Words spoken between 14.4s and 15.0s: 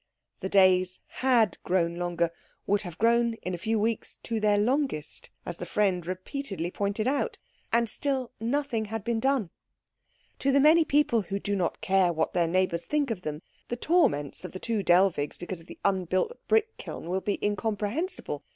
of the two